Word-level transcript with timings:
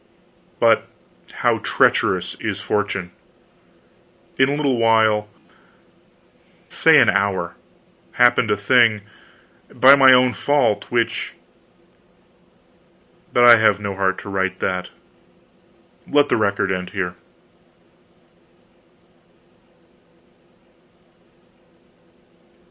But 0.59 0.87
how 1.31 1.59
treacherous 1.59 2.35
is 2.39 2.59
fortune! 2.59 3.11
In 4.39 4.49
a 4.49 4.55
little 4.55 4.77
while 4.77 5.27
say 6.69 6.97
an 6.99 7.07
hour 7.07 7.55
happened 8.13 8.49
a 8.49 8.57
thing, 8.57 9.01
by 9.71 9.93
my 9.93 10.11
own 10.11 10.33
fault, 10.33 10.89
which 10.89 11.35
but 13.31 13.43
I 13.43 13.57
have 13.57 13.79
no 13.79 13.95
heart 13.95 14.17
to 14.21 14.29
write 14.29 14.59
that. 14.59 14.89
Let 16.07 16.29
the 16.29 16.35
record 16.35 16.71
end 16.71 16.89
here. 16.89 17.13